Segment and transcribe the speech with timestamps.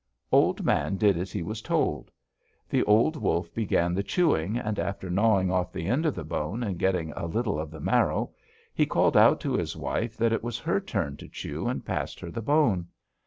[0.31, 2.09] "Old Man did as he was told.
[2.67, 6.63] The old wolf began the chewing, and after gnawing off the end of the bone,
[6.63, 8.31] and getting a little of the marrow,
[8.89, 12.31] called out to his wife that it was her turn to chew and passed her
[12.31, 12.87] the bone.